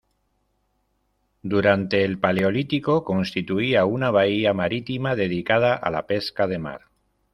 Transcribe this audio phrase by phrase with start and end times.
[1.43, 6.81] Durante el paleolítico constituía una bahía marítima dedicada a la pesca de mar.